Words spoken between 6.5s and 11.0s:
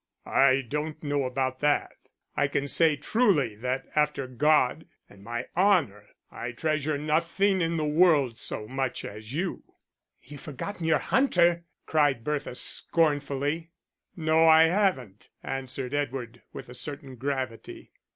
treasure nothing in the world so much as you." "You've forgotten your